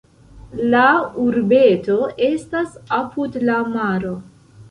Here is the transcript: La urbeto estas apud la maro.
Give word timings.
La 0.69 0.85
urbeto 1.25 1.97
estas 2.29 2.73
apud 2.99 3.39
la 3.51 3.61
maro. 3.77 4.17